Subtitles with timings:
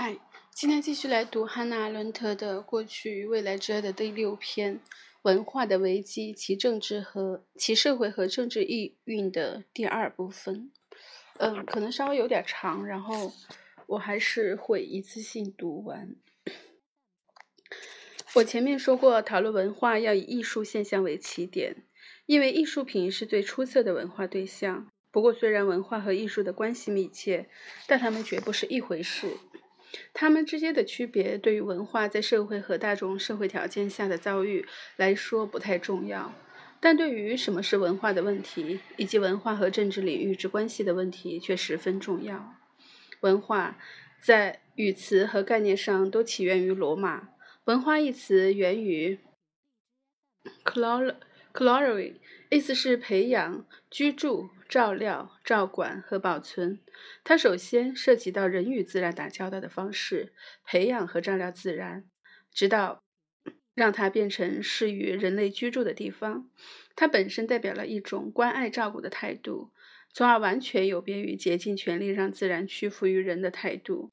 [0.00, 0.16] 嗨，
[0.54, 4.76] 今天继续来读汉娜·伦特的《过去与未来之爱》的第六篇
[5.22, 10.70] 《文化的危机：其政治和其社会和政治意蕴》的第二部分。
[11.38, 13.32] 嗯，可能稍微有点长，然后
[13.88, 16.14] 我还是会一次性读完。
[18.36, 21.74] 我前面说过，讨论文化要以艺术现象为起点，
[22.26, 24.92] 因为艺术品是最出色的文化对象。
[25.10, 27.48] 不过，虽然文化和艺术的关系密切，
[27.88, 29.36] 但它们绝不是一回事。
[30.12, 36.34] 它们之间的区别，对于文化在社会和大众社会条件下的遭遇来说不太重要，
[36.80, 42.54] 但对于什么是文化的问题，以及文化和政治领域之关系的问题却十分重要。
[43.20, 43.78] 文化
[44.20, 47.30] 在语词和概念上都起源于罗马。
[47.64, 49.18] 文化一词源于
[50.64, 52.14] “colore”，
[52.50, 54.50] 意思是培养、居住。
[54.68, 56.80] 照料、照管和保存，
[57.24, 62.04] 它首先涉及到人与自然打交道的方式，培养和照料自然，
[62.52, 63.02] 直到
[63.74, 66.50] 让它变成适于人类居住的地方。
[66.94, 69.72] 它本身代表了一种关爱照顾的态度，
[70.12, 74.10] 从而完全有别于竭尽全力让自然屈服于人的态度。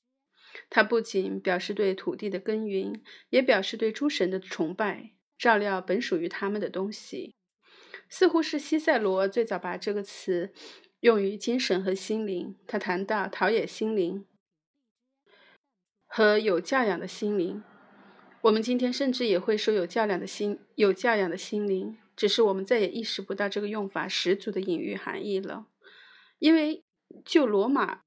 [0.69, 5.11] 它不仅表示对土地的耕耘，也表示对诸神的崇拜。
[5.37, 7.35] 照料本属于他们的东西。
[8.09, 10.51] 似乎是西塞罗最早把这个词
[10.99, 12.55] 用于精神和心灵。
[12.65, 14.25] 他谈到陶冶心灵
[16.07, 17.63] 和有教养的心灵。
[18.41, 25.67] 我们今天甚至也会说有教养的心、有教养的心灵，只是我们再也意识不到这个用法十足的隐喻含义了。
[26.39, 26.83] 因为
[27.23, 28.01] 就罗马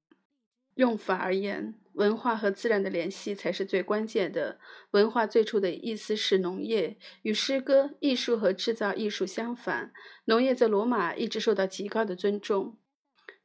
[0.75, 1.78] 用法而言。
[1.93, 4.59] 文化和自然的联系才是最关键的。
[4.91, 9.91] 文化最初的意思是农业，与诗歌、艺术和制造艺术相反。
[10.25, 12.77] 农业在罗马一直受到极高的尊重，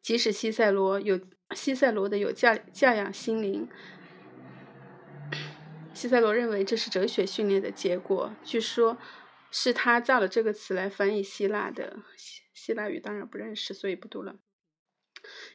[0.00, 1.20] 即使西塞罗有
[1.54, 3.68] 西塞罗的有教教养心灵。
[5.92, 8.34] 西塞罗认为这是哲学训练的结果。
[8.44, 8.98] 据说，
[9.50, 11.98] 是他造了这个词来翻译希腊的。
[12.16, 14.36] 希希腊语当然不认识，所以不读了。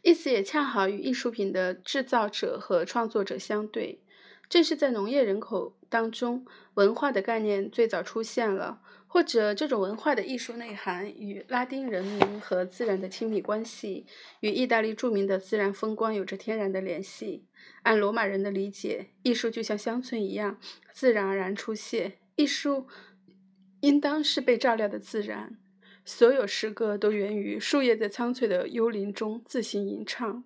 [0.02, 4.02] 意思也恰好与艺术品的制造者和创作者相对。
[4.50, 14.08] 正是在农业人口当中，文化的概念最早出现了，或者这种文化的艺术内涵与拉丁人民和自然的亲密关系，
[14.40, 17.46] 与意大利著名的自然风光有着天然的联系。
[17.84, 20.60] 按罗马人的理解，艺术就像乡村一样，
[20.92, 22.14] 自然而然出现。
[22.36, 22.88] 艺术
[23.82, 25.60] 应当是被照料的自然。
[26.12, 30.44] 所有诗歌都源于树叶在苍翠的幽林中自行吟唱。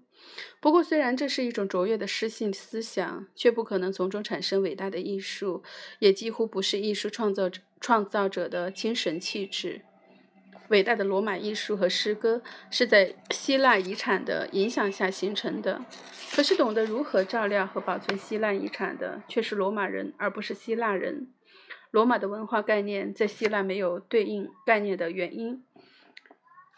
[0.59, 5.63] 不过，虽然这是一种卓越的诗性思想，却不可能从中产生伟大的艺术，
[6.00, 9.84] 也几乎不是艺术创造者创造者的精神气质。
[10.68, 15.85] 伟大的罗马艺术和诗歌是在希腊遗产的影响下形成的。
[16.35, 21.30] 可是，懂得如何照料和保存希腊遗产的却是罗马人，而不是希腊人。
[21.94, 25.64] 罗马的文化概念在希腊没有对应概念的原因，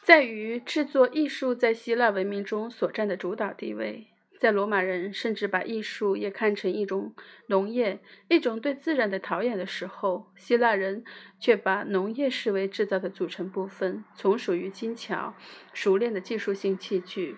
[0.03, 4.07] 在于制作艺术在希腊文明中所占的主导地位。
[4.37, 7.15] 在罗马人甚至把艺术也看成一种
[7.47, 11.05] 农业，一种对自然的陶冶的时候，希腊人
[11.39, 15.33] 却把农业视为制造的组成部分，从属于精巧、
[15.71, 17.37] 熟练的技术性器具。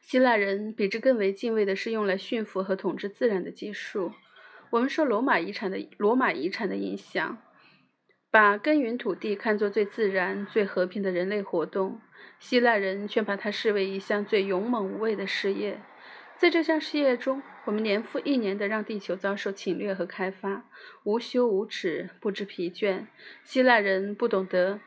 [0.00, 4.10] 希腊人比之更为敬畏的是用来驯服和统治自然的技术。
[4.70, 7.38] 我们受罗马遗产的罗马遗产的影响，
[8.30, 12.00] 把耕耘土地看作最自然、最和平的人类活动，
[12.40, 15.80] 希腊人却把它视为一项最勇猛无畏的事业。
[16.36, 20.64] 在这项事业中，我们年复一年地让地球遭受侵略和开发，
[21.04, 23.06] 无休无止，不知疲倦。
[23.44, 24.80] 希腊人不懂得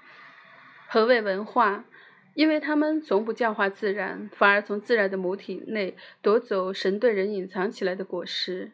[0.90, 1.86] 何谓文化，
[2.34, 8.74] 因为他们从不教化自然，反而从自然的母体内夺走神对人隐藏起来的果实。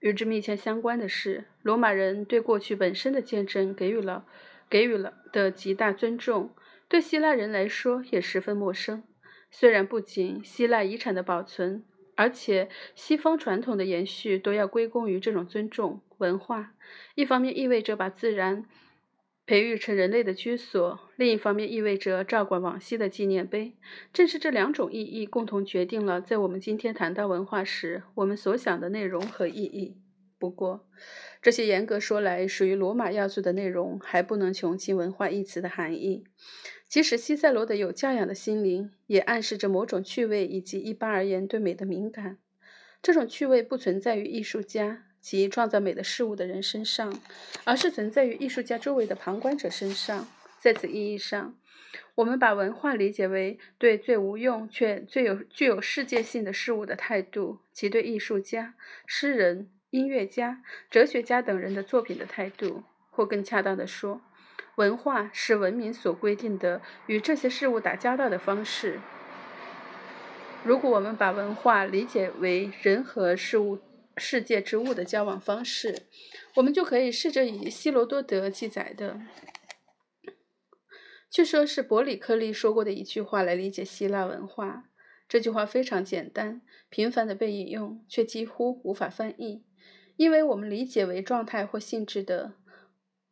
[0.00, 4.24] 与之密切相关的是，罗马人对过去本身的见证给予了
[4.68, 6.54] 给予了的极大尊重，
[6.88, 9.02] 对希腊人来说也十分陌生。
[9.50, 11.84] 虽然不仅希腊遗产的保存，
[12.14, 16.72] 而且西方传统的延续都要归功于这种尊重文化，
[17.14, 18.64] 一方面意味着把自然。
[19.50, 23.72] 培育成人类的居所，另一方面意味着照管往昔的纪念碑。
[24.12, 29.96] 正是这两种意义共同决定了，在我们今天谈到文化时，我们所想的内容和意义。
[30.38, 30.86] 不过，
[31.42, 36.22] 这些严格说来属于罗马要素的内容，还不能穷尽文化一词的含义。
[36.88, 42.38] 即使西塞罗的有教养的心灵，也暗示着某种趣味以及一般而言对美的敏感。
[43.02, 45.06] 这种趣味不存在于艺术家。
[45.20, 47.20] 及创造美的事物的人身上，
[47.64, 50.26] 而是存在于艺术家周围的旁观者身上。
[50.58, 51.54] 在此意义上，
[52.16, 58.74] 我们把文化理解为对最无用却最有具有世界性的事物的态度，即对艺术家、
[59.06, 64.20] 诗人、音乐家、哲学家等人的作品的态度，或更恰当的说，
[64.76, 69.00] 文化是文明所规定的与这些事物打交道的方式。
[70.62, 73.78] 如果我们把文化理解为人和事物、
[74.20, 76.02] 世界之物的交往方式，
[76.56, 79.20] 我们就可以试着以希罗多德记载的。
[81.30, 84.90] 据说是伯里克利说过的一句话来理解希腊文化。
[85.28, 89.62] 这句话非常简单，频繁的被引用，却几乎无法翻译，
[90.16, 92.54] 因为我们理解为状态或性质的，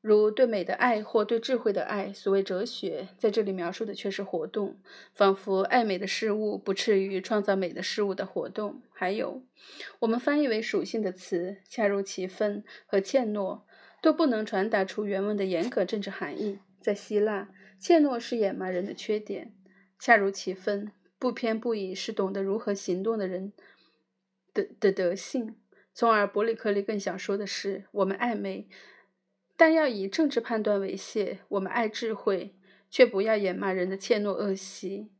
[0.08, 2.12] 如对美的爱或对智慧的爱。
[2.12, 4.80] 所谓哲学，在这里描述的却是活动，
[5.12, 8.80] 仿佛爱美的事物不次于创造美的事物的活动。
[8.90, 9.42] 还有，
[10.00, 13.60] 我们翻译为属性的词，恰如其分和怯懦，
[14.02, 16.58] 都不能传达出原文的严格政治含义。
[16.80, 17.50] 在希腊。
[17.80, 19.54] 怯懦是野蛮人的缺点，
[20.00, 20.90] 恰如其分。
[21.16, 23.52] 不偏不倚是懂得如何行动的人
[24.54, 25.56] 的的德性。
[25.94, 28.68] 从而，伯里克利更想说的是：我们爱美，
[29.58, 32.54] 但要以政治判断为谢；我们爱智慧，
[32.88, 35.10] 却不要掩骂人的怯懦恶习。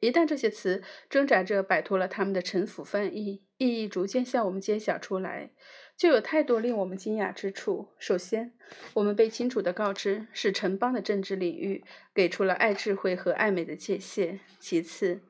[0.00, 5.50] 一旦这些词挣扎着摆脱了他们的陈腐翻译，意义逐渐向我们揭晓出来。
[5.98, 7.88] 就有太多令我们惊讶之处。
[7.98, 8.54] 首先，
[8.94, 14.40] 我们被清楚地告知，是城邦的政治领域给出了爱智慧和爱美的界限。
[14.58, 15.20] 其次，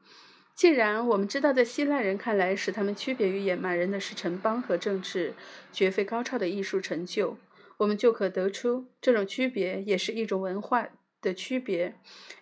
[0.55, 5.35] 既然我们知道，在希腊人看来，使他们区别于野蛮人的是城邦和政治，
[5.73, 7.39] 绝非高超的艺术成就，
[7.79, 10.89] 我们就可得出，这种区别也是一种文化
[11.21, 11.95] 的区别，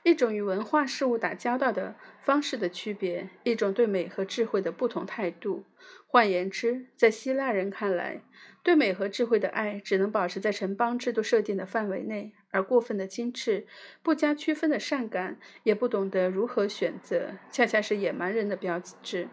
[0.03, 5.65] 一种与文化事物打交道的方式的区别，一种对美和智慧的不同态度。
[6.07, 8.23] 换言之，在希腊人看来，
[8.63, 13.67] 对美和智慧的爱只能保持在城邦制度设定的范围内，而过分的精致、
[14.03, 19.29] 不加区分的善感，也不懂得如何选择，恰恰是野蛮人的标志。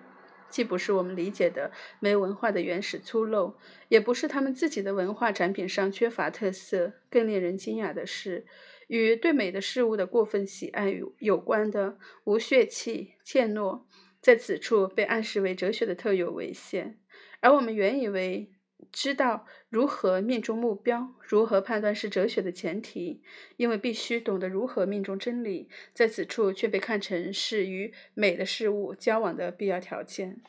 [0.54, 3.56] 既不是我们理解的没文化的原始粗陋，
[3.88, 6.94] 也不是他们自己的文化产品上缺乏特色。
[7.10, 8.46] 更令人惊讶的是，
[8.86, 13.82] 与对美的事物的过分喜爱有关的无血气、怯懦。
[14.22, 17.00] 在此处被暗示为哲学的特有危险，
[17.40, 18.52] 而我们原以为
[18.94, 23.22] 知道如何命中目标，如何判断是哲学的前提，
[23.58, 30.40] 因为必须懂得如何命中真理，在此处却被看成是与美的事物交往的必要条件。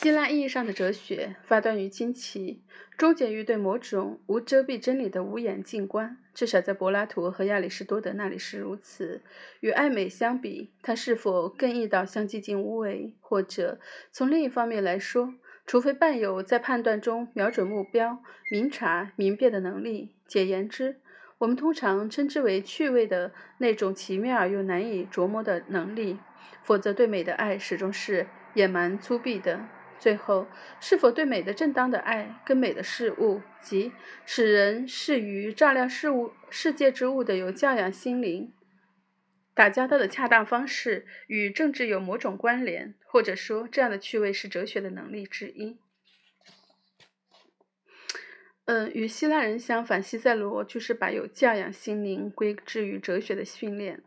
[0.00, 2.62] 希腊意义上的哲学发端于惊奇，
[2.96, 6.16] 终结于对某种无遮蔽真理的无眼静观。
[6.32, 9.22] 至少在柏拉图和亚里士多德那里是如此。
[9.58, 13.12] 与爱美相比，它是否更易导向寂静无为？
[13.20, 13.80] 或者
[14.12, 15.34] 从另一方面来说，
[15.68, 20.96] 除非伴有在判断中瞄准目标、明察明辨的能力，简言之，
[21.36, 26.18] 我们通常称之为趣味的那种奇妙而又难以琢磨的能力，
[26.62, 29.60] 否则对美的爱始终是野蛮粗鄙的。
[29.98, 30.46] 最后，
[30.80, 33.92] 是否对美的正当的爱，跟美的事物即
[34.24, 38.50] 使人适于照亮事物世界之物的有教养心灵
[39.58, 45.78] 打交道的恰当方式，与政治有某种关联，或者说，这样的趣味是哲学的能力之一。
[48.66, 54.04] 嗯，与希腊人相反，西塞罗就是把有教养心灵归之于哲学的训练。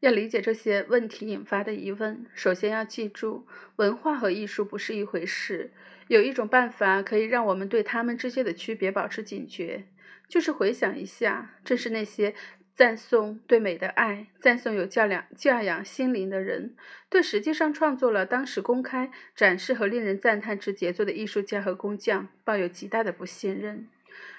[0.00, 3.46] 要理解这些问题引发的疑问，首先要记住，
[3.76, 5.74] 文化和艺术不是一回事。
[6.08, 9.84] 有一种办法可以让我们对他们之间的区别保持警觉，
[10.26, 12.34] 就是回想一下，正是那些
[12.76, 16.74] 赞颂对美的爱、赞颂有教养教养心灵的人，
[17.08, 23.88] 对实际上创作了当时公开展示和令人赞叹之杰作的艺术家和工匠抱有极大的不信任，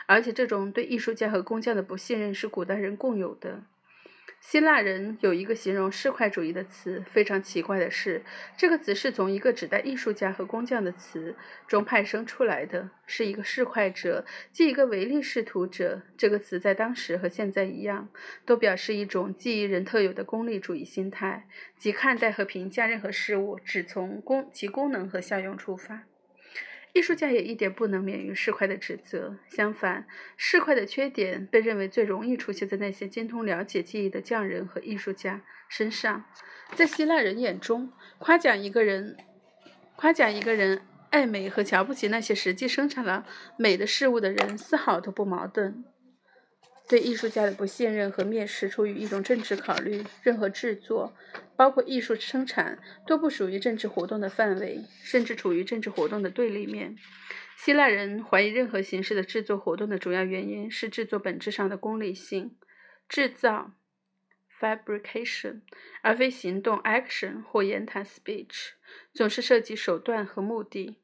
[0.06, 3.64] 而且这种对艺术家和工匠的不信任是古代人共有的。
[4.40, 8.24] 希腊人有一个形容市侩主义的词，非常奇怪的是，
[8.56, 11.36] 这个词是从一个指代艺术家和工匠的词
[11.68, 16.02] 中派生出来的，是一个市侩者，即一个唯利是图者。
[16.18, 18.08] 这个词在当时和现在一样，
[18.46, 26.04] 都表示一种记忆人特有的功利主义心态，即看待和评价任何事物只从功其功能和效用出发。
[26.94, 29.38] 艺术家也一点不能免于市侩的指责。
[29.50, 36.26] 相反，市侩的缺点被认为最容易出现在那些精通了解技艺的匠人和艺术家身上。
[36.74, 39.16] 在希腊人眼中，夸奖一个人，
[39.96, 43.26] 夸奖一个人爱美和瞧不起那些实际生产了
[43.58, 45.86] 美的事物的人，丝毫都不矛盾。
[46.88, 51.14] 对艺术家的不信任和蔑视出于一种政治考虑，任何制作，
[51.58, 56.96] 包括艺术生产，都不属于政治活动的范围，甚至处于政治活动的对立面。
[57.58, 62.56] 希腊人怀疑任何形式的制作活动的主要原因是制作本质上的功利性。
[63.10, 63.74] 制造
[64.60, 65.62] （fabrication），
[66.02, 68.70] 而非行动 （action） 或言谈 （speech），
[69.14, 71.02] 总是涉及手段和目的。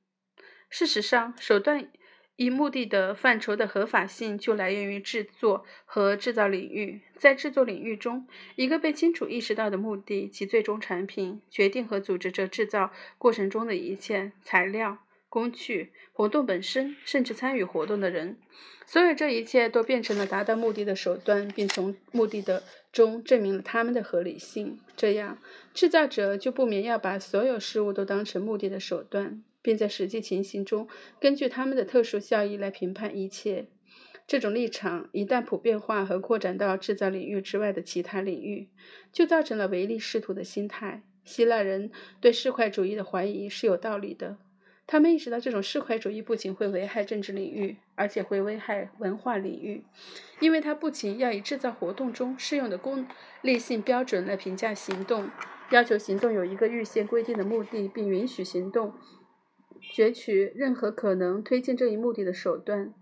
[0.69, 1.91] 事实上，手段。
[2.35, 7.01] 以目的的范畴的合法性就来源于制作和制造领域。
[7.15, 14.97] 在制作领域中，一个被清楚意识到的目的，其最终产品，决定和组织着制造过程中的一切材料、
[15.29, 18.37] 工具、活动本身，甚至参与活动的人。
[18.85, 24.79] 所有这一切都变成了达到目的的手段，并从目的的中证明了他们的合理性。
[24.97, 25.37] 这样，
[25.73, 29.41] 制造者就不免要把所有事物都当成目的的手段。
[29.63, 30.87] 并在实际情形中，
[31.19, 33.65] 根据他们的特殊效益来评判一切。
[34.27, 38.69] 这种立场一旦普遍化和扩展到制造领域之外的其他领域，
[39.11, 41.01] 就造成了唯利是图的心态。
[41.25, 41.91] 希腊人
[42.21, 44.37] 对市侩主义的怀疑是有道理的。
[44.85, 49.83] 他们意识到，这种市侩主义不仅会危害政治领域，而且会危害文化领域，
[50.41, 53.07] 因为它不仅要以制造活动中适用的功
[53.41, 55.29] 利性标准来评价行动，
[55.71, 58.93] 要求行动有一个预先规定的目的，并允许行动。
[59.91, 62.93] 攫取任何可能推进这一目的的手段，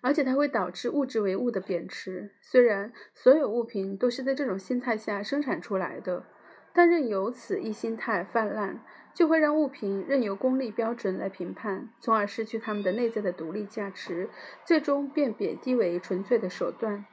[0.00, 2.30] 而且它会导致物质为物的贬值。
[2.40, 6.24] 虽然所有物品都是在这种心态下生产出来的，
[6.72, 14.30] 但任由此一心态泛滥，就会让物品任由功利标准来评判，从而失去它们的内在的独立价值，
[14.64, 17.04] 最终变贬低为纯粹的手段。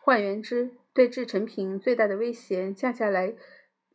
[0.00, 3.34] 换言之，对制成品最大的威胁，恰恰来。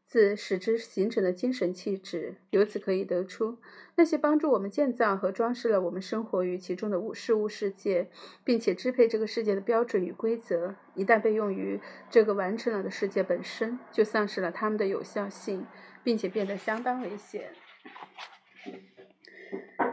[0.09, 3.59] 自使之形成的精神气质，由此可以得出，
[3.95, 8.09] 那些帮助我们建造和装饰了我们生活于其中的物事物世界，
[8.43, 15.67] 并且支配这个世界的标准与规则，一旦被用于这个完成了的世界本身，就丧失了它们的有效性，
[16.03, 17.51] 并且变得相当危险。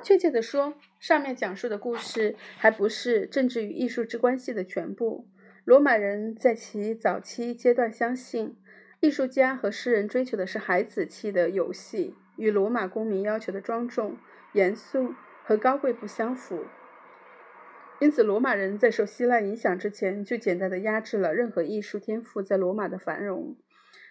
[0.02, 5.28] 确切地说，上面讲述的故事还不是政治与艺术之关系的全部。
[5.66, 8.56] 罗马人在其早期阶段相信。
[9.00, 14.16] 艺术家和诗人追求的是孩子气的游戏，与罗马公民要求的庄重、
[14.52, 16.64] 严肃和高贵不相符。
[18.00, 23.56] 因此，罗马人在受希腊影响之前，就简单的压制了任何艺术天赋在罗马的繁荣。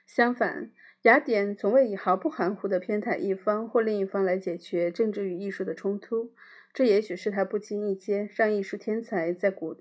[0.08, 0.72] 相反，
[1.04, 6.32] 雅典从未以毫不含糊的偏袒一方或另一方来解决政治与艺术的冲突。
[6.74, 9.78] 这也许是他不经意间让艺术天才在古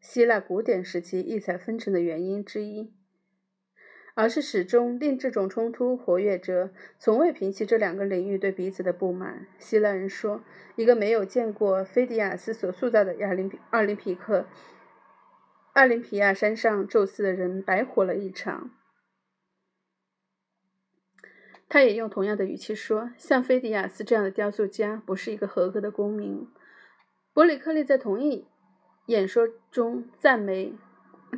[0.00, 2.95] 希腊古典时期异彩纷呈的原因之一。
[4.16, 9.46] 而是始终令这种冲突活跃着，从未平息这两个领域对彼此的不满。
[9.58, 10.42] 希腊人说
[10.74, 14.46] ：“一个没有见过菲迪亚斯所塑造的亚林匹奥林匹克、
[15.74, 18.70] 奥林匹亚山上宙斯的人，白活了一场。”
[21.68, 26.48] 他也用同样的语气说：“像菲迪亚斯这样的雕塑家，不是一个合格的公民。”
[27.34, 28.48] 伯里克利在同一
[29.08, 30.72] 演说中赞美、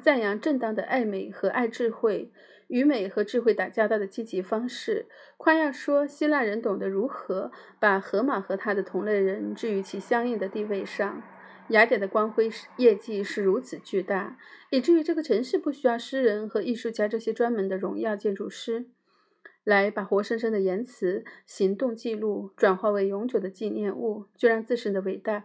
[0.00, 2.30] 赞扬正当的爱美和爱智慧。
[2.68, 5.06] 与美和智慧打交道的积极方式，
[5.36, 11.22] 夸耀说希腊人懂得如何把荷马和他的同类人置于其相应的地位上。
[11.68, 14.38] 雅典的光辉业绩是如此巨大，
[14.70, 18.86] 以至于这个城市不需要诗人和艺术家这些专门的荣耀建筑师，
[19.64, 25.44] 来把活生生的言辞、行动记录转化为永久的纪念物，就让自身的伟大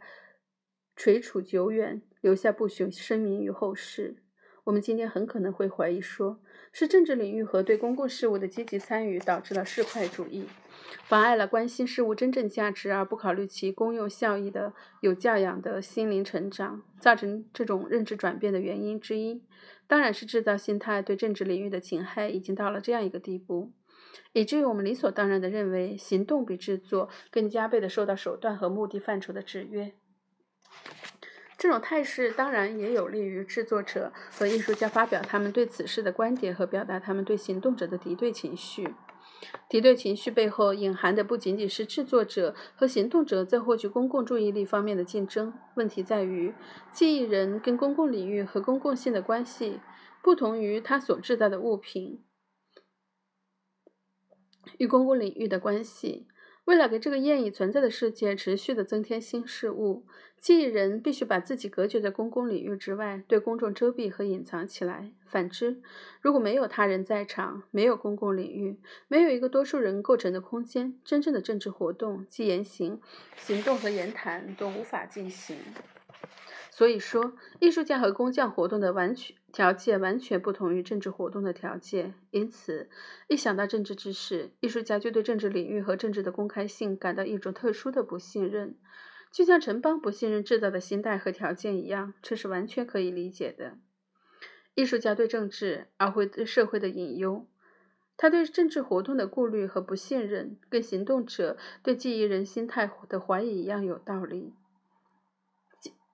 [0.95, 4.15] 垂储久远，留下不朽声名于后世。
[4.63, 6.39] 我们今天很可能会怀疑说。
[6.73, 10.47] 是政治领域和对公共事务的积极参与导致了市侩主义，
[11.03, 16.81] 妨碍了关心事物真正价值而不考虑其公用效益的有教养的心灵成长。
[16.99, 19.43] 造成这种认知转变的原因之一，
[19.87, 23.71] 当然是制造心态对政治领域的侵害已经到了这样一个地步，
[24.31, 29.93] 以至于我们理所当然地认为，行动比制作更加倍地受到手段和目的范畴的制约。
[31.63, 38.93] 这种态势当然也有利于制作者和艺术家发表他们对此事的观点和表达他们对行动者的敌对情绪。
[39.69, 45.53] 敌对情绪背后隐含的不仅仅是制作者和行动者在获取公共注意力方面的竞争。
[45.75, 46.53] 问题在于，
[46.91, 49.79] 记忆人跟公共领域和公共性的关系
[50.21, 52.21] 不同于他所制造的物品
[54.79, 56.27] 与公共领域的关系。
[56.65, 60.05] 为了给这个现已存在的世界持续的增添新事物，
[60.39, 65.11] 记忆人必须把自己隔绝在公共领域之外，对公众遮蔽和隐藏起来。
[65.25, 65.81] 反之，
[66.21, 68.77] 如果没有他人在场，没有公共领域，
[69.09, 73.01] 没有一个多数人构成的空间，真正的政治活动，即言行、
[73.35, 75.57] 行动和言谈都无法进行。
[76.69, 82.15] 所以说，艺术家和工匠活动的完全条件完全不同于政治活动的条件。
[82.31, 82.89] 因此，
[83.29, 88.75] 一想到政治之事，艺术家就对政治领域和政治的公开性感到一种特殊的不信任，
[89.31, 93.77] 就像城邦不信任制造的心态和条件一样，这是完全可以理解的。
[94.73, 97.47] 艺术家对政治，而会对社会的隐忧。
[98.17, 104.53] 他对政治活动的顾虑和不信任，跟行动者对记忆人心态的怀疑一样有道理。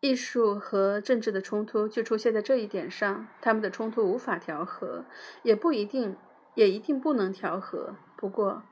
[0.01, 5.05] 艺术和政治的冲突就出现在这一点上，他们的冲突无法调和，
[5.43, 6.15] 也不一定，
[6.55, 7.95] 也一定不能调和。
[8.15, 8.63] 不过，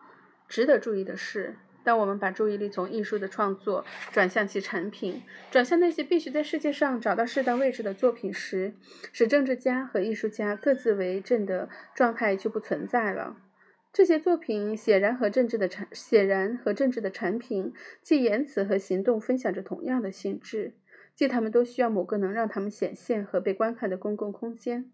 [0.47, 1.57] 值得注意的是。
[1.83, 8.73] 当我们把注意力从艺术的创作转向其产品，转向那些必须在世界上找到适当位置的作品时，
[9.13, 13.37] 使政治家和艺术家各自为政的状态就不存在了。
[13.93, 20.73] 这些作品显然和政治的产显然和政治的产品，即言辞和行动分享着同样的性质，
[21.17, 24.89] 即他们都需要某个能让他们显现和被观看的公共空间。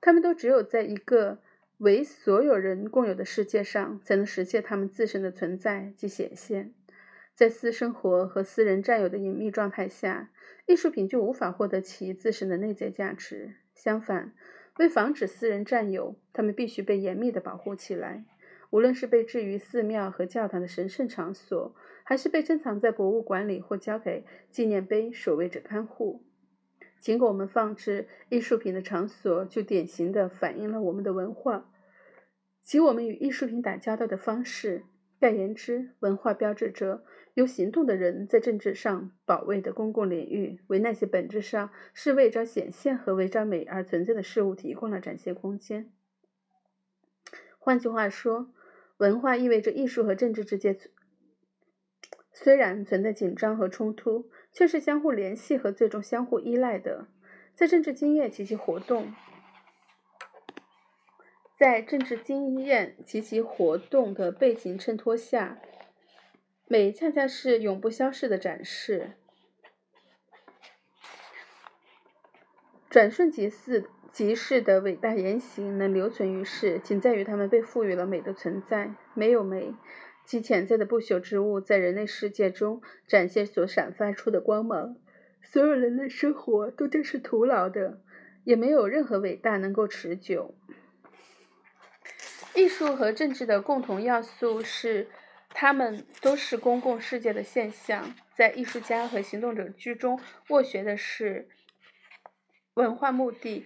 [0.00, 1.40] 他们都只有在一个。
[1.78, 6.72] 为所有人共有的世界上，才能实现他们自身的存在及显现。
[7.34, 10.30] 在私生活和私人占有的隐秘状态下，
[10.64, 13.56] 艺术品就无法获得其自身的内在价值。
[13.74, 14.32] 相反，
[14.78, 18.24] 为防止私人占有，他们必须被严密地保护起来。
[18.70, 21.74] 无论是被置于寺庙和教堂的神圣场所，
[22.08, 26.22] 还是被珍藏在博物馆里或交给纪念碑守卫者看护。
[27.00, 31.68] 尽管我们放置艺术品的场所，就典型地反映了我们的文化
[32.62, 34.84] 及我们与艺术品打交道的方式。
[35.18, 37.02] 概言之，文化标志着
[37.34, 45.90] 由行动的人在政治上保卫的公共领域，为那些本质上是为着显现和为着美而存在的事物提供了展现空间。
[47.58, 48.52] 换句话说，
[48.98, 50.78] 文化意味着艺术和政治之间
[52.36, 54.30] 虽然存在紧张和冲突。
[54.56, 57.08] 却是相互联系和最终相互依赖的。
[57.54, 59.14] 在政治经验及其活动，
[61.58, 65.58] 在政治经验及其活动的背景衬托下，
[66.66, 69.10] 美恰恰是永不消逝的展示。
[72.88, 78.94] 转瞬即逝即逝的伟大言行能留存于世，仅在于他们被赋予了美的存在。
[79.12, 79.74] 没有美。
[80.26, 84.96] 其潜在的不朽之物在人类世界中展现所散发出的光芒，
[85.40, 88.02] 所有人类生活都将是徒劳的，
[88.42, 90.56] 也没有任何伟大能够持久。
[92.56, 95.06] 艺术和政治的共同要素是，
[95.50, 98.12] 它们都是公共世界的现象。
[98.34, 101.48] 在艺术家和行动者居中斡旋的是
[102.74, 103.64] 文化目的，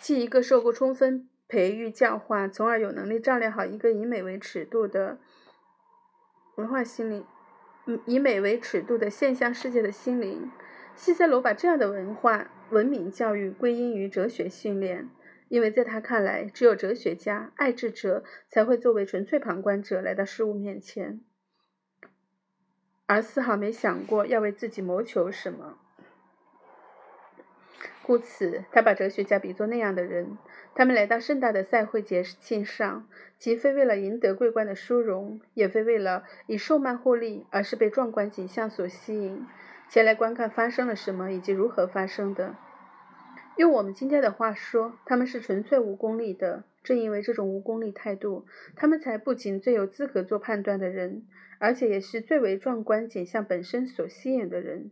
[0.00, 1.28] 即一个受过充分。
[1.48, 5.18] 培育教化，从而有能力照料好一个以美为尺度的
[6.56, 7.24] 文化心灵，
[8.06, 10.50] 以美为尺度的现象世界的心灵。
[10.96, 15.08] 西塞罗把这样的文化文明教育归因于哲学训练，
[15.48, 21.20] 因为在他看来，只有哲学家、爱智者才会作为纯粹旁观者来到事物面前，
[23.06, 25.78] 而丝毫没想过要为自己谋求什么。
[28.02, 30.38] 故此，他把哲学家比作那样的人。
[30.76, 33.08] 他们来到盛大的赛会节庆上，
[33.38, 39.46] 既非为了赢得桂冠的殊荣，也非为了以售卖获利，而是被壮观景象所吸引，
[39.88, 42.56] 前来观看发生了什么以及如何发生的。
[43.56, 46.64] 用我们今天的话说，他们是纯粹无功利的。
[46.84, 48.44] 正因为这种无功利态度，
[48.76, 51.26] 他们才不仅最有资格做判断的人，
[51.58, 54.90] 而且也是最为壮观景象本身所吸引的人。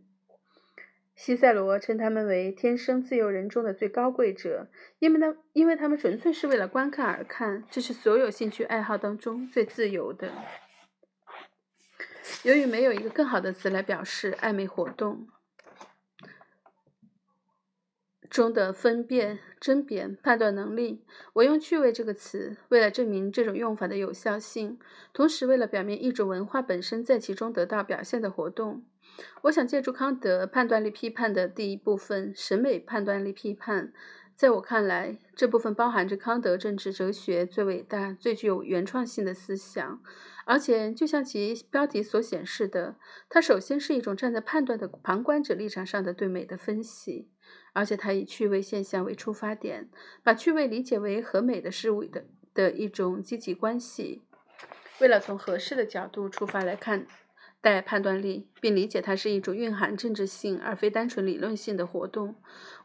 [1.15, 4.67] 西塞罗称他们为天生自由人中的最高贵者，
[4.99, 10.31] 因为他因为他们纯粹是为了观看而看，这是所有兴趣爱好当中最自由的。
[12.43, 15.27] 由于没有一个更好的词来表示暧昧活动
[18.29, 24.77] 中的分辨、甄别、判断能力，我用趣味这个词，为了证明这种用法的有效性，
[25.13, 28.83] 同时为了表明一种文化本身在其中得到表现的活动。
[29.43, 33.93] 我想借助康德判断力批判的第一部分——审美判断力批判。
[34.35, 40.01] 在我看来，这部分包含着康德政治哲学最伟大、最具有原创性的思想，
[40.45, 42.97] 而且就像其标题所显示的，
[43.29, 47.29] 它首先是一种站在判断的旁观者立场上的对美的分析，
[47.71, 49.89] 而且它以趣味现象为出发点，
[50.21, 54.23] 把趣味理解为和美的事物的的一种积极关系。
[54.99, 57.07] 为了从合适的角度出发来看。
[57.65, 62.35] 带判断力，并理解它是一种蕴含政治性而非单纯理论性的活动。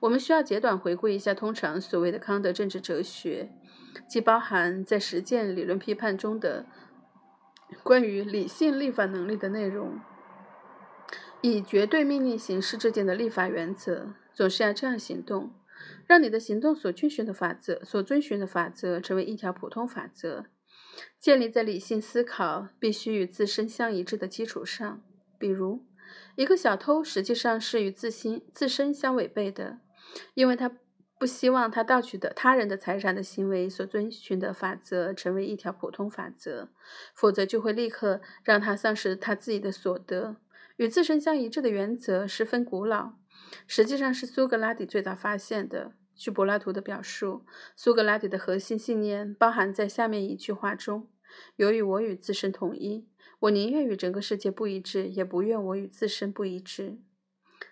[0.00, 3.50] 我们需要简短回顾一下通常所谓的康德政治哲学，
[4.08, 6.64] 即包含在实践理论批判中的
[7.82, 10.00] 关于理性立法能力的内容。
[11.42, 15.52] 以绝对命令形式制定的立法原则，总是要这样行动，
[16.06, 20.46] 让你的行动所遵循的法则所遵循的法则成为一条普通法则。
[21.18, 25.02] 建立在理性思考必须与自身相一致的基础上。
[25.38, 25.84] 比如，
[26.36, 29.78] 一个小偷实际上是与自心自身相违背的。
[30.34, 30.72] 因为他
[31.18, 36.70] 不希望他盗取的他人的财产的行为所遵循的法则成为一条普通法则，
[37.14, 40.36] 否则就会立刻让他丧失他自己的所得。
[40.78, 43.12] 与自身相一致的原则十分古老，
[43.66, 45.92] 实际上是苏格拉底最早发现的。
[46.20, 51.08] 据柏拉图的表述，苏格拉底的核心信念包含在下面一句话中
[51.56, 56.98] ：“由于我与自身统一，我宁愿与整个世界不一致，也不愿我与自身不一致。”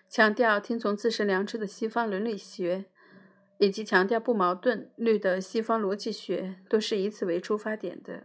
[0.09, 2.85] 强调听从自身良知的西方伦理学。
[3.61, 8.23] 以及强调不矛盾律的西方逻辑学，都是以此为出发点的。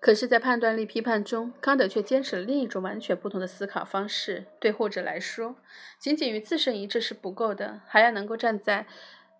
[0.00, 4.46] 可是，在判断力批判中，康德却坚持了另一种完全不同的思考方式。
[4.58, 5.56] 对后者来说，
[5.98, 8.86] 仅仅与自身一致是不够的，还要能够站在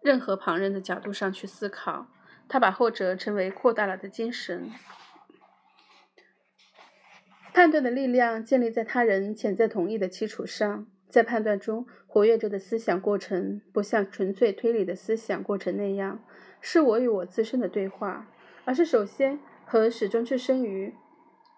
[0.03, 2.09] 任何旁人的角度上去思考。
[2.47, 4.71] 他把后者称为“扩大了的精神”。
[7.55, 10.87] 判断的力量建立在他人潜在同意的基础上。
[11.09, 16.23] 在判断中活跃着的思想过程，不像纯粹推理的思想过程那样，
[16.61, 18.29] 是我与我自身的对话，
[18.65, 19.41] 而是首先
[19.71, 20.93] 和始终置身于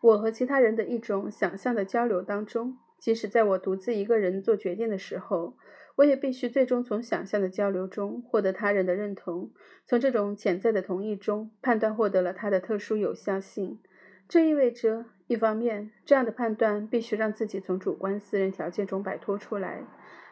[0.02, 2.76] 我和其他人的一种想象的交流当中。
[2.98, 5.56] 即使在我独自一个人做决定的时候，
[5.96, 9.50] 我也必须最终从想象的交流中获得他人的认同。
[9.86, 13.80] 从这种潜在的同意中，判断获得了它的特殊有效性。
[14.28, 15.06] 这意味着。
[15.28, 19.82] 一方面，这样的判断必须让自己从主观私人条件中摆脱出来，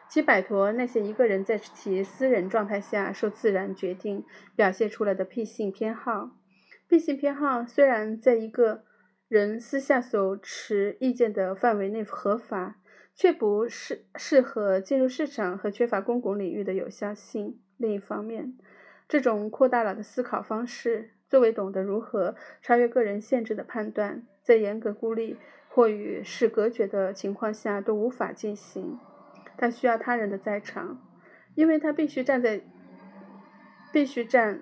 [0.07, 4.23] 即摆脱那些一个人在其私人状态下受自然决定
[4.55, 6.40] 表现出来的癖性偏好。
[6.91, 8.83] 癖性偏好虽然在一个
[9.29, 12.81] 人私下所持意见的范围内合法，
[13.15, 17.57] 却不适适合进入市场和缺乏公共领域的有效性。
[17.77, 18.57] 另一方面，
[19.07, 24.27] 这种扩大了的思考方式，作为懂得如何超越个人限制的判断。
[24.43, 25.37] 在严格孤立
[25.69, 28.99] 或与世隔绝的情况下都无法进行。
[29.55, 31.01] 他需要他人的在场，
[31.55, 32.61] 因为他必须站在
[33.93, 34.61] 必须站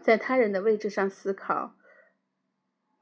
[0.00, 1.76] 在他人的位置上思考，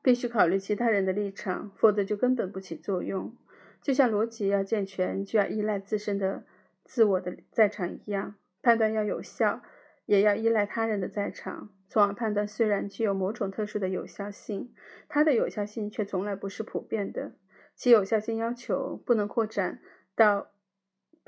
[0.02, 3.36] 必须考虑其他人的立场，否则就根本不起作用。
[3.80, 6.44] 就像逻辑要健全，就要依赖自身的
[6.84, 9.62] 自我的在场一样，判断要有效，
[10.06, 11.70] 也要依赖他人的在场。
[11.88, 14.74] 从而判断，虽然具有某种特殊的有效性，
[15.08, 17.32] 它的有效性却从来不是普遍的。
[17.74, 19.80] 其有效性要求不能扩展
[20.14, 20.50] 到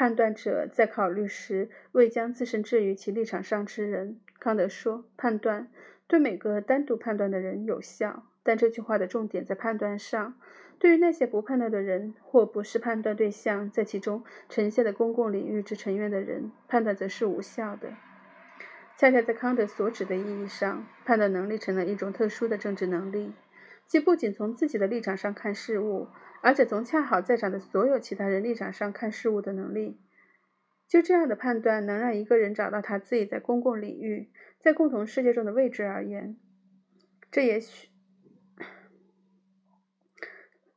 [0.00, 4.18] 判断者在考虑时未将自身置于其立场上之人。
[4.38, 5.68] 康德说，判断
[6.06, 10.38] 对每个单独判断的人有效，但这句话的重点在判断上。
[10.78, 17.90] 对于那些不判断的人或不是判断对象在其中呈现的公共领域之成员的人，判断则是无效的。
[18.96, 23.34] 恰恰在康德所指的意义上，判断能力成了一种特殊的政治能力，
[23.86, 26.08] 即不仅从自己的立场上看事物，
[26.42, 30.00] 而且从恰好在场的所有其他人立场上看事物的能力。
[30.88, 36.36] 就这样的判断，能让一个人找到他自己在公共领域、在共同世界中的位置而言，
[37.30, 37.88] 这也许，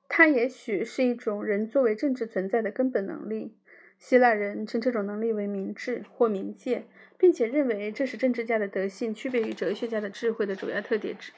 [0.08, 3.58] 他也许是一种人作为政治存在的根本能力。
[3.97, 6.86] 希腊人称这种能力为明智或冥界，
[7.17, 11.32] 并且认为这是政治家的德性区别于哲学家的智慧的主要特点之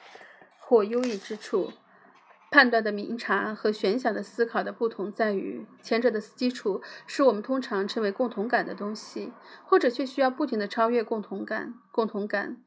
[0.58, 1.72] 或优异之处。
[2.50, 9.32] 判断的明察和悬想的思考的不同在于，前者的基础是我们通常称为共同感的东西，
[9.64, 11.74] 后者却需要不停的超越共同感。
[11.90, 12.62] 共同感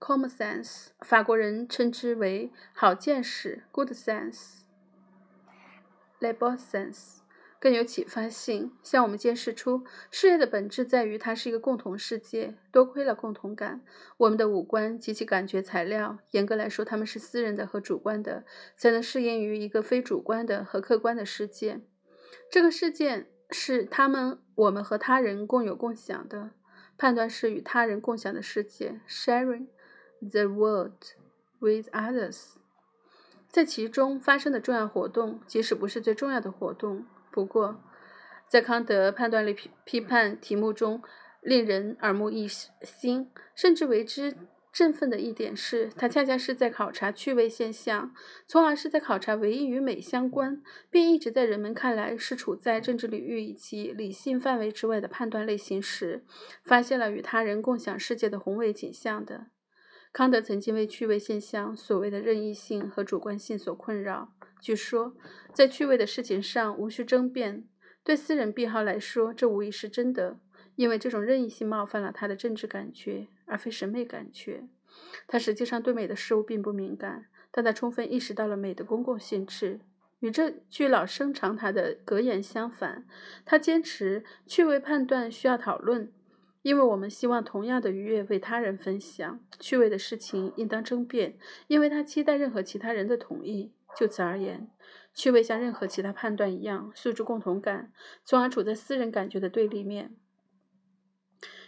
[0.00, 4.62] （common sense），法国人称之为好见识 （good sense）、
[6.20, 7.23] labor sense。
[7.64, 12.58] 更有启发性，向我们揭示出事业的本质在于它是一个共同世界。
[12.70, 13.80] 多亏了共同感，
[14.18, 18.44] 我们的五官及其感觉材料，严格来说，它们是私人的和主观的，
[18.76, 21.80] 才能适应于一个非主观的和客观的世界。
[22.50, 26.50] 这个事件是他们、我们和他人共有共享的。
[26.98, 29.68] 判断是与他人共享的世界，sharing
[30.20, 30.92] the world
[31.60, 32.56] with others，
[33.48, 37.06] 在其中发生的重要活动，即使不是最重要的活动。
[37.34, 37.82] 不过，
[38.46, 41.02] 在康德判断力批批判题目中，
[41.40, 44.36] 令人耳目一新，甚至为之
[44.72, 48.14] 振奋的一点是，他恰恰是在考察趣味现象，
[48.46, 56.24] 从而是在考察唯一与美相关，并一直在人们看来是处在政治领域以及理性范围之外的判断类型时，
[56.62, 59.48] 发现了与他人共享世界的宏伟景象的。
[60.12, 64.28] 康德曾经为趣味现象所谓的任意性和主观性所困扰。
[64.64, 65.14] 据说，
[65.52, 67.68] 在趣味的事情上无需争辩。
[68.02, 70.38] 对私人癖好来说，这无疑是真的，
[70.74, 74.66] 因为这种任意性冒犯了他的政治感觉，而非审美感觉。
[75.26, 79.80] 他实际上对美的事物并不敏感，但他充分意识到了美的公共性质。
[80.20, 83.04] 与这句老生常谈的格言相反。
[83.44, 86.10] 他坚持趣味判断需要讨论，
[86.62, 89.38] 因为我们希望同样的愉悦为他人分享。
[89.60, 93.74] 趣味的事情应当争辩，因为他期待任何其他人的同意。
[93.94, 94.68] 就此而言，
[95.14, 97.92] 趣味像任何其他判断一样，诉诸共同感，
[98.24, 100.16] 从而处在私人感觉的对立面。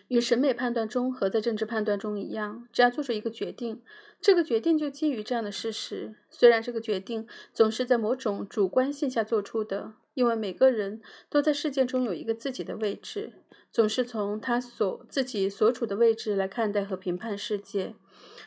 [0.09, 3.83] 与审美判断中和在政治判断中一样，只要做出一个决定，
[4.21, 6.15] 这个决定就基于这样的事实。
[6.31, 13.33] 虽然这个决定总是在某种主观性下做出的，因为每个人都在事件中有一个自己的位置，
[13.73, 17.95] 总是从他所自己所处的位置来看待和评判世界。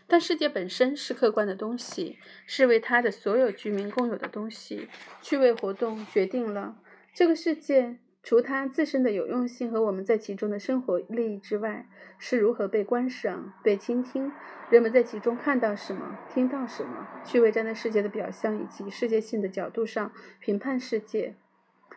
[0.07, 2.17] 但世界本身是客观的东西，
[2.47, 4.87] 是为他的所有居民共有的东西。
[5.21, 6.77] 趣味活动决定了
[7.13, 7.99] 这个世界。
[8.21, 14.31] 除它自身的有用性和我们在其中的生活利益之外，是如何被观赏、被倾听，
[14.69, 17.07] 人们在其中看到什么、听到什么？
[17.23, 21.35] 趣味站在世界的表象以及世界性的角度上评判世界。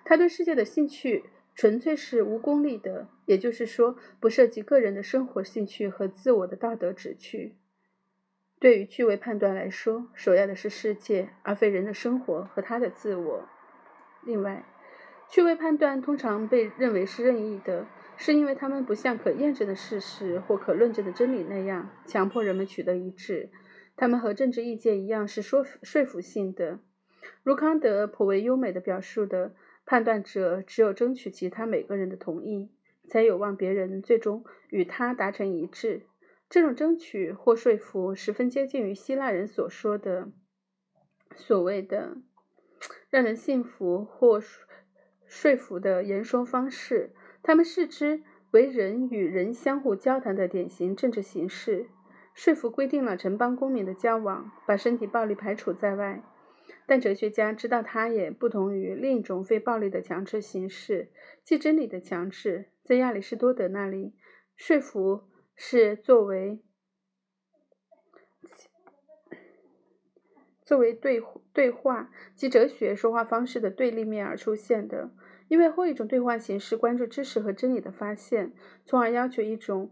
[0.05, 7.57] 他对世界的兴趣纯粹是无功利的，也就是说，不涉及个人的生活兴趣和自我的道德旨趣。
[8.61, 13.49] 对于趣味判断来说，首要的是世界，而非人的生活和他的自我。
[14.25, 14.65] 另外。
[15.33, 17.87] 趣味判断通常被认为是任意的，
[18.19, 23.49] 是因为他们不像可验证的事实或可论证的真理那样强迫人们取得一致。
[23.97, 26.81] 他们和政治意见一样是说说服性的。
[27.43, 29.55] 如康德颇为优美的表述的，
[29.87, 32.69] 判断者只有争取其他每个人的同意，
[33.09, 36.03] 才有望别人最终与他达成一致。
[36.51, 40.29] 这种争取或说服十分接近于希腊人所说的
[41.35, 42.19] 所谓的
[43.09, 44.39] 让人信服或。
[45.35, 47.11] 说服的言说方式，
[47.43, 51.87] 他们视之为人与人相互交谈的典型政治形式。
[52.35, 56.23] 说服规定了城邦公民的交往，把身体暴力排除在外。
[56.85, 61.09] 但哲学家知道，它也不同于另一种非暴力的强制形式，
[61.43, 62.67] 即真理的强制。
[62.85, 64.13] 在亚里士多德那里，
[64.55, 65.23] 说服
[65.57, 66.61] 是作为
[70.73, 75.11] 作为对对话及哲学说话方式的对立面而出现的。
[75.49, 78.55] 因为后一种对话形式关注知识和真理的发现，
[78.87, 79.91] 从而要求一种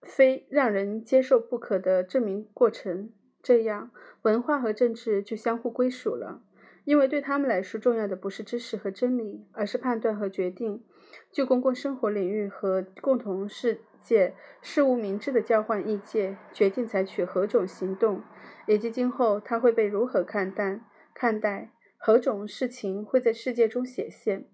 [0.00, 3.90] 非让人接受不可的证明过程，这样
[4.22, 6.42] 文化和政治就相互归属了。
[6.86, 10.82] 因为对他们来说，重要的不是知识和真理，而是判断和决定。
[11.30, 14.32] 就公共生活领域和共同世界
[14.62, 18.22] 事物明智的交换意见，决定采取何种行动，
[18.66, 20.80] 以及今后他会被如何看待，
[21.12, 24.46] 看待何种事情会在世界中显现。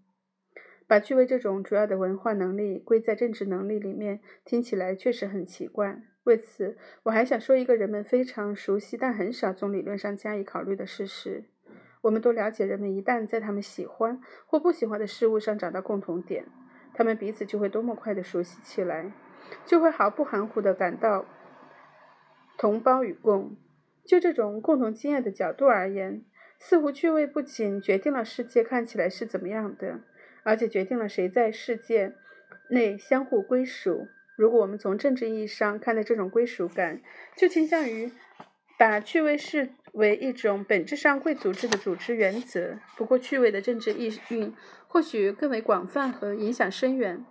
[0.86, 6.02] 把趣味这种主要的文化能力归在政治能力里面，听起来确实很奇怪。
[6.24, 11.44] 为此，我还想说一个人们非常熟悉但很少从理论上加以考虑的事实：
[12.02, 16.44] 我们都了解，人们一旦在他们喜欢或不喜欢的事物上找到共同点，
[16.92, 19.12] 他们彼此就会多么快地熟悉起来，
[19.64, 21.24] 就会毫不含糊地感到
[22.58, 23.56] 同胞与共。
[24.10, 26.24] 就这种共同经验的角度而言，
[26.58, 30.00] 似乎趣味不仅决定了世界看起来是怎么样的。
[30.42, 32.14] 而且决定了谁在世界
[32.70, 34.08] 内相互归属。
[34.36, 37.00] 如果我们从政治意义上看待这种归属感，
[37.36, 38.10] 就倾向于
[38.76, 42.80] 把趣味视为一种本质上贵族制的组织原则。
[42.96, 44.52] 不过，趣味的政治意蕴
[44.88, 47.24] 或许更为广泛和影响深远。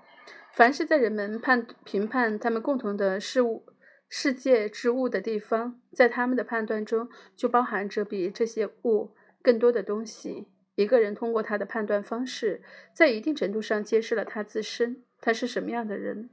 [0.54, 3.66] 凡是在人们判评判他们共同的事物、
[4.10, 10.48] 世界之物的地方，在他们的判断中就包含着比这些物更多的东西。
[10.76, 12.62] 一个人通过他的判断方式，
[12.94, 16.30] 在一定程度上揭示了他自身，他是什么样的人。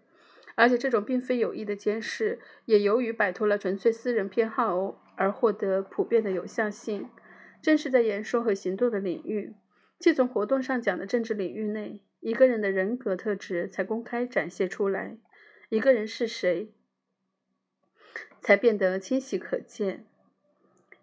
[0.54, 7.10] 而且这种并非有意的监视，也由于摆脱了纯粹私人偏好而获得普遍的有效性。
[7.60, 9.54] 正是在言说和行动的领域，
[9.98, 15.18] 即从活动上讲的政治领域内，一个人的人格特质才公开展现出来。
[15.68, 16.72] 一个人是谁，
[18.40, 20.04] 才变得清晰可见。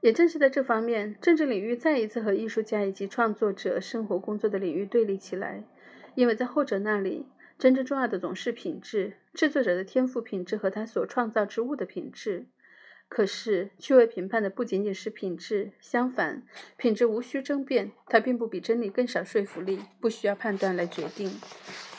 [0.01, 5.63] 也正是在这方面，政治领域再一次和艺术家以及创作者生活工作的领域对立起来，
[6.15, 7.25] 因为在后者那里，
[7.57, 12.47] 真正重要的总是品质，制作者的天赋品质和他所创造之物的品质。
[13.07, 16.43] 可是，趣味评判的不仅仅是品质，相反，
[16.77, 21.31] 品质无需争辩，它并不比真理更少说服力，不需要判断来决定，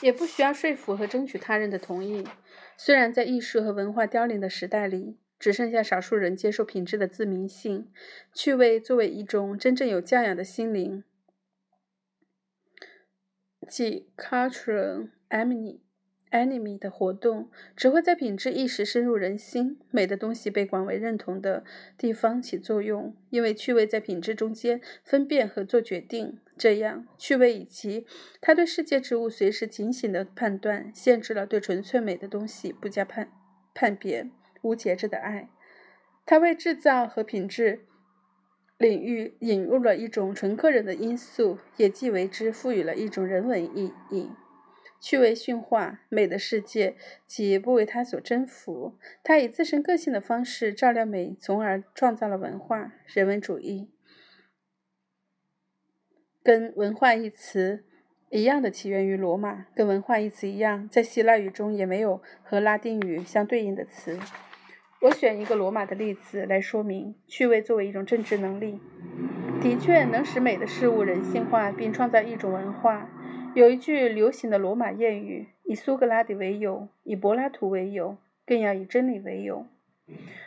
[0.03, 2.27] 也不需要说服和争取他人的同意。
[2.77, 7.93] 虽然在艺术和文化凋零的时代里，只剩下少数人接受品质的自明性，
[8.33, 11.05] 趣味作为一种真正有教养的心灵，
[13.69, 21.63] 即 cultural （enemy） 的活动，只会在品质意识深入人心、美的东西被广为认同的
[21.99, 23.15] 地方起作用。
[23.29, 28.07] 因为趣味在品质中间分辨和做决定，这样趣味以及
[28.41, 33.31] 他对世界之物随时警醒的判断，限制了对纯粹美的东西不加判
[33.75, 34.31] 判别、
[34.65, 35.49] 无节制的爱。
[36.27, 37.87] 他为制造和品质。
[38.77, 44.33] 领域引入了一种纯个人的因素，也即为之赋予了一种人文意义。
[45.01, 48.99] 趣味驯化美的世界，即不为他所征服。
[49.23, 52.93] 他以自身个性的方式照亮美，从而创造了文化。
[53.07, 53.91] 人文主义
[56.43, 57.85] 跟“文化”一词
[58.31, 64.19] 一样的起源于罗马，跟“文化”一词一样，在希腊语中也没有和拉丁语相对应的词。
[65.05, 68.81] 我选一个罗马的例子来说明趣味作为一种政治能力，
[69.61, 73.07] 的确能使美的事物人性化，并创造一种文化。
[73.55, 79.67] 有一句流行的罗马谚语：“以苏格拉底为友，以柏拉图为友，更要以真理为友。”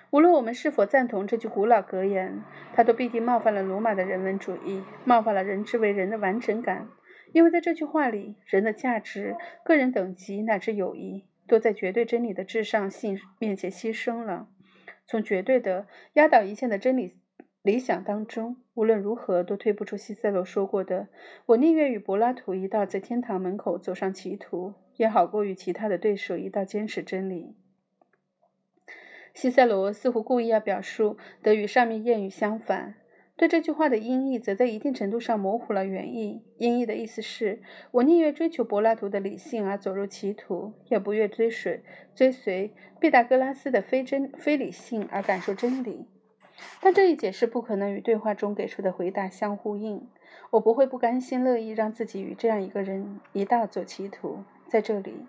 [0.10, 2.42] 无论我们是否赞同这句古老格言，
[2.74, 6.90] 它都必定冒犯了罗马的人文主义，冒犯了人之为人的完整感。
[7.32, 11.26] 因为在这句话里，人的价值、个人等级乃至友谊。
[11.48, 14.50] 都在绝对真理的至上性面前牺牲了。
[15.06, 17.16] 从绝对的压倒一切的真理
[17.62, 21.08] 理想当中，无论如何都推不出西塞罗说过的
[21.48, 27.56] ：“我宁愿与柏拉图一道在天堂门口走上歧途，也好过与其他的对手一道坚持真理。”
[29.34, 32.96] 西塞罗似乎故意要表述得与上面谚语相反。
[33.38, 36.42] 对这句话的音译，则在一定程度上模糊了原意。
[36.58, 41.84] 音译的意思是：我宁愿追求柏拉图的理性而走入歧途，也不愿追随
[42.16, 46.08] 追随毕达哥拉斯的非真非理性而感受真理。
[46.82, 50.10] 但这一解释不可能与对话中给出的回答相呼应。
[50.50, 54.44] 我不会不甘心乐意让自己与这样一个人一道走歧途。
[54.68, 55.28] 在这里，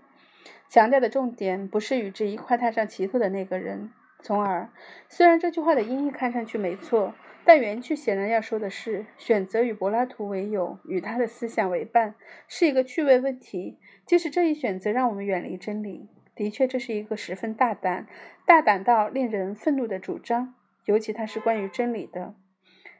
[0.70, 3.90] 强调的重点不是与之一块踏上歧途的那个人。
[4.22, 4.70] 从而，
[5.10, 7.12] 虽然这句话的音译看上去没错。
[7.48, 12.14] 但原句显然要说的是，选择与柏拉图为友，与他的思想为伴，
[12.46, 13.78] 是一个趣味问题。
[14.04, 18.06] 即使这一选择让我们远离真理，的确这是一个十分大胆、
[18.44, 22.34] 大胆到令人愤怒的主张，尤其它是关于真理的。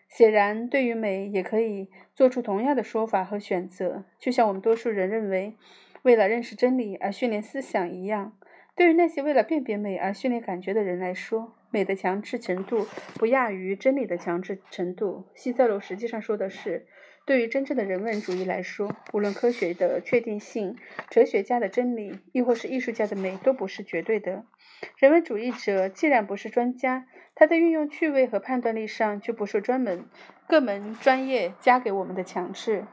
[0.09, 5.59] 显然，对于美也可以做出同样的说法和选择，就像我们多数人认为，
[6.01, 8.33] 为了认识真理而训练思想一样。
[8.75, 15.27] 对于那些为了辨别美而训练感觉的人来说，美的强制程度不亚于真理的强制程度。
[15.35, 16.87] 西塞罗实际上说的是，
[17.27, 20.77] 对于真正的人文主义来说，无论科学的确定性、
[21.11, 24.45] 哲学家的真理，亦或是艺术家的美，都不是绝对的。
[24.97, 30.05] 人文主义者既然不是专家，他在运用趣味和判断力上就不受专门
[30.47, 32.85] 各门专业加给我们的强制。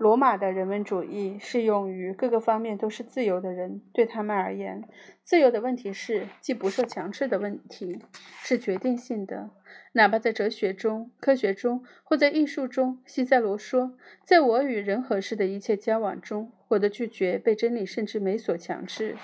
[0.00, 3.82] 罗马的人文主义适用于各个方面都是自由的人。
[3.92, 4.82] 对他们而言，
[5.22, 7.98] 自由的问题是既不受强制的问题，
[8.42, 9.50] 是决定性的。
[9.92, 19.18] 哪怕在哲学中、科学中或在艺术中，西塞罗说：“在我与人和事的一切交往中，我的拒绝被真理甚至美所强制。”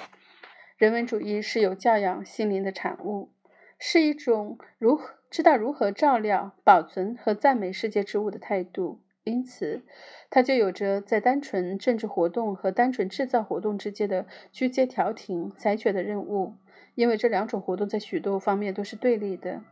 [0.76, 3.30] 人文主义是有教养心灵的产物，
[3.78, 9.00] 是一种如何知道如何照料、保存和赞美世界之物的态度。
[9.26, 9.82] 因此，
[10.30, 16.54] 它就有着在单纯政治活动和单纯制造活动之间的居阶调停裁决的任务，
[16.94, 19.62] 因为这两种活动在许多方面都是对立的。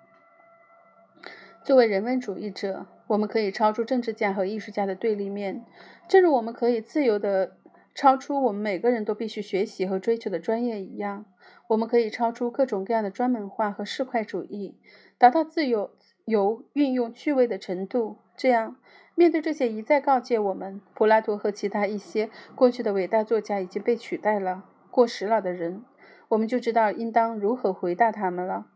[1.62, 5.64] 作为人文主义者，我们可以超出政治家和艺术家的对立面，
[6.08, 7.56] 正如我们可以自由地
[7.94, 11.26] 超出我们每个人都必须学习和追求的专业一样。
[11.68, 14.76] 我们可以超出各种各样的专门化和市侩主义，
[15.16, 15.92] 达到自由
[16.24, 18.18] 由运用趣味的程度。
[18.36, 18.76] 这样。
[19.16, 25.85] 面对这些一再告诫我们，柏拉图和其他一些过去的伟大作家已经被取代了、过时了的人，
[26.29, 28.66] 我们就知道应当如何回答他们了。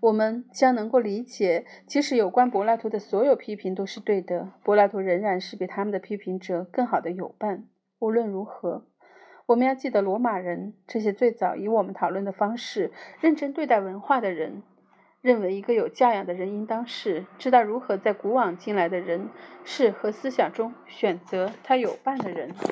[0.00, 7.64] 我们将能够理解，即使有关柏拉图的所有批评都是对的，柏拉图仍然是比他们的批评者更好的友伴。
[7.98, 8.86] 无论如何，
[9.46, 14.62] 我们要记得罗马人这些最早以我们讨论的方式认真对待文化的人。
[15.20, 19.28] 认为一个有教养的人应当是知道如何在古往今来的人
[19.64, 22.54] 事和思想中选择他有伴的人。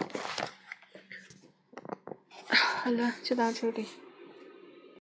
[2.49, 3.87] 好了，就到这里。